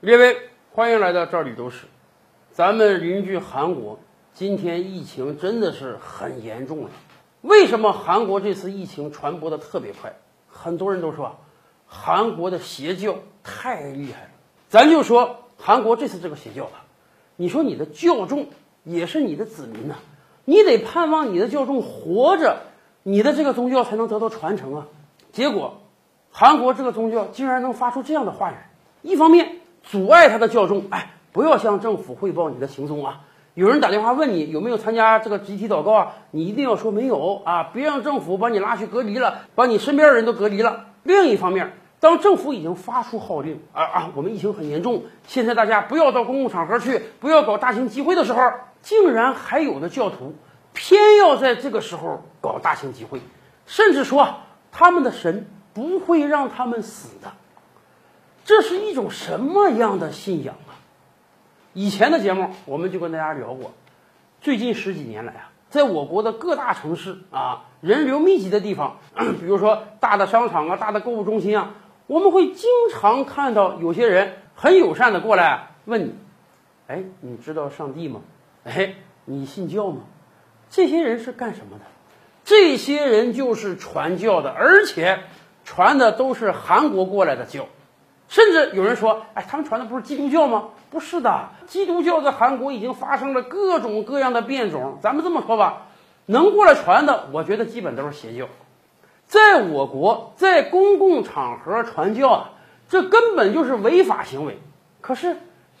[0.00, 0.36] 列位，
[0.70, 1.86] 欢迎来到这里都是。
[2.52, 3.98] 咱们邻居韩国
[4.32, 6.90] 今天疫情真的是很严重了。
[7.40, 10.14] 为什么韩国这次疫情传播的特别快？
[10.48, 11.36] 很多人都说
[11.84, 14.30] 韩国的邪教太厉害了。
[14.68, 16.84] 咱就说韩国这次这个邪教吧，
[17.34, 18.46] 你说你的教众
[18.84, 19.96] 也是你的子民呐、
[20.44, 22.56] 你得盼望你的教众活着，
[23.02, 24.86] 你的这个宗教才能得到传承啊。
[25.32, 25.80] 结果，
[26.30, 28.54] 韩国这个宗教竟然能发出这样的话语，
[29.02, 29.57] 一方面
[29.90, 33.20] 阻碍他的教众，哎，不要向政府汇报你的行踪啊。
[33.54, 40.84] 有人打电话问你有没有参加这个集体祷告啊，你一定要说没有啊，别让政府把你拉去隔离了，把你身边的人都隔离了。
[41.04, 48.42] 另一方面，当政府已经发出号令啊啊，我们疫情很严重，现在大家不要到公共场合去，不要搞大型集会的时候，
[48.82, 50.34] 竟然还有的教徒
[50.74, 53.20] 偏要在这个时候搞大型集会，
[53.64, 54.34] 甚至说
[54.70, 57.32] 他们的神不会让他们死的。
[58.48, 60.72] 这是一种什么样的信仰啊？
[61.74, 63.74] 以前的节目我们就跟大家聊过，
[64.40, 68.96] 最近十几年来啊，在我国的各大城市啊，人流密集的地方，
[69.38, 71.74] 比如说大的商场啊、大的购物中心啊，
[72.06, 76.14] 我们会经常看到有些人很友善的过来问你
[76.88, 78.22] ：“哎，你知道上帝吗？
[78.64, 78.94] 哎，
[79.26, 80.00] 你信教吗？”
[80.70, 81.84] 这些人是干什么的？
[82.44, 85.18] 这些人就是传教的，而且
[85.66, 87.66] 传的都是韩国过来的教。
[88.28, 94.98] 甚至有人说：“哎，他们传的不是基督教吗？”不是的，基督教在韩国已经发生了各种各样的变种。
[95.02, 95.86] 咱们这么说吧，
[96.26, 98.46] 能过来传的，我觉得基本都是邪教。
[99.26, 102.50] 在我国，在公共场合传教啊，
[102.88, 104.58] 这根本就是违法行为。
[105.02, 105.36] 可是，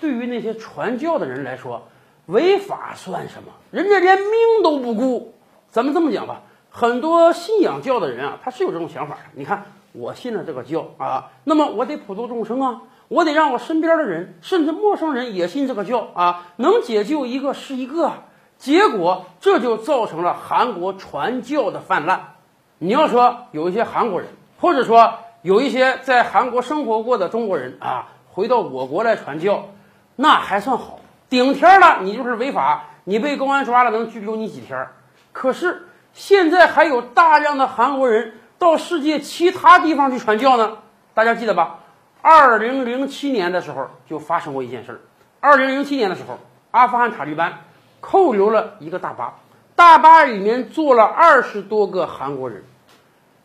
[0.00, 1.88] 对于那些传教的人来说，
[2.26, 3.52] 违法算什么？
[3.72, 5.34] 人家连命都不顾。
[5.68, 9.20] 咱们这么讲吧，很多信仰教的人啊，他是有这种想法的。
[9.34, 18.12] 你看，我信了这个教啊，那么我得普度众生啊，我得让我身边的人，甚至陌生人也信这个教啊，能解救一个是一个。
[18.56, 22.34] 结果这就造成了韩国传教的泛滥。
[22.78, 24.28] 你要说有一些韩国人，
[24.60, 29.68] 或者说有一些在韩国生活过的中国人啊，回到我国来传教，
[30.16, 34.86] 那还算好，顶天了你就是违法，你被公安抓了能拘留你几天。
[35.32, 40.78] 可是现在还有大量的韩国人到世界其他地方去传教呢，
[41.14, 41.80] 大家记得吧？
[42.20, 45.00] 二零零七年的时候就发生过一件事儿。
[45.40, 46.38] 二零零七年的时候，
[46.70, 47.64] 阿富汗塔利班
[48.00, 49.40] 扣留了一个大巴，
[49.74, 52.62] 大巴里面坐了二十多个韩国人。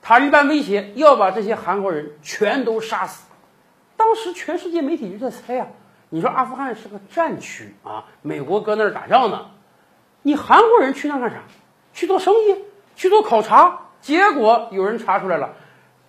[0.04, 3.26] 塔利班威胁要把这些韩国人全都杀死。
[3.98, 5.66] 当时全世界媒体就在猜啊，
[6.10, 9.48] 你说阿富汗是个战区啊，美国搁那儿打仗呢，
[10.22, 11.38] 你韩国人去那干啥？
[11.96, 12.56] 去做生意，
[12.96, 13.80] 去做考察。
[14.02, 15.50] 结果有人查出来了，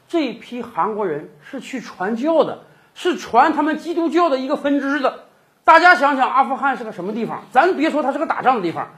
[0.06, 2.60] 这批韩国人是去传教的，
[2.94, 5.24] 是传他们基督教的一个分支的。
[5.64, 7.42] 大家想想，阿富汗是个什么地方？
[7.50, 8.88] 咱别说它是个打仗的地方，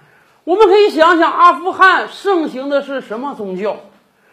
[0.45, 3.77] 我们可以想想，阿富汗盛行的是什么宗教？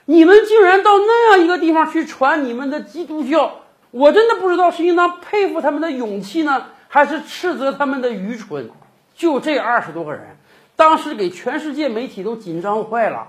[0.06, 8.70] 你们竟然到那样一个地方去传你们的基督教，我真的不知道是应当佩服他们的勇气呢，还是斥责他们的愚蠢。
[9.16, 10.38] 就这二十多个人，
[10.76, 13.28] 当时给全世界媒体都紧张坏了。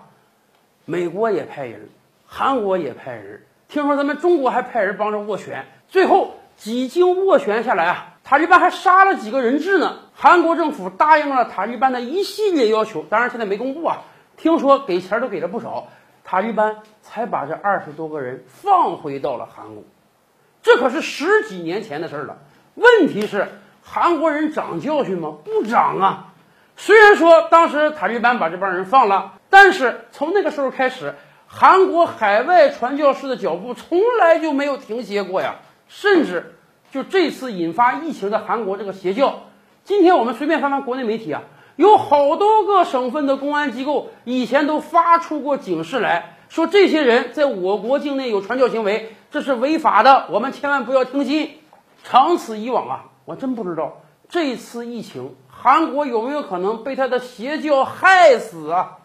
[0.90, 1.90] 美国也派人，
[2.26, 5.66] 韩国也派人，听说咱们中国还派人帮着斡旋。
[5.86, 9.98] 最后几经斡旋下来啊，塔利班还杀了几个人质呢。
[10.14, 13.98] 韩国政府答应了塔利班的一系列要求，当然现在没公布啊。
[14.38, 15.88] 听说给钱都给了不少，
[16.24, 19.84] 塔利班才把这二十多个人放回到了韩国。
[20.62, 22.38] 这可是十几年前的事儿了。
[22.76, 23.46] 问题是，
[23.82, 25.36] 韩国人长教训吗？
[25.44, 26.27] 不长啊。
[26.80, 31.12] 虽然说当时塔利班把这帮人放了，但是从那个时候开始，
[31.48, 35.56] 韩国海外传教士的脚步从来就没有停歇过呀。
[35.88, 36.54] 甚至
[36.92, 39.40] 就这次引发疫情的韩国这个邪教，
[39.82, 41.42] 今天我们随便翻翻国内媒体啊，
[41.74, 51.58] 有好多个省份的公安机构以前都发出过警示来说，这些人在我国境内有传教行为，这是违法的，我们千万不要听信。
[52.04, 58.97] 长此以往啊，我真不知道这次疫情韩国有没有可能被他的邪教害死啊？